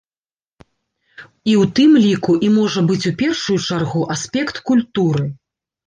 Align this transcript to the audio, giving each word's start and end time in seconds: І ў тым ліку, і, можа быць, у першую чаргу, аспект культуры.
І 0.63 1.53
ў 1.61 1.69
тым 1.81 1.91
ліку, 2.07 2.31
і, 2.49 2.51
можа 2.57 2.79
быць, 2.91 3.07
у 3.13 3.15
першую 3.23 3.59
чаргу, 3.67 4.01
аспект 4.19 4.55
культуры. 4.73 5.33